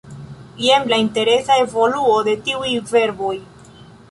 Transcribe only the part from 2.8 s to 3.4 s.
verboj: